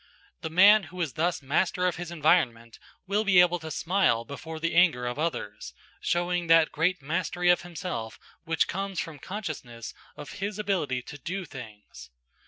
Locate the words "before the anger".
4.25-5.05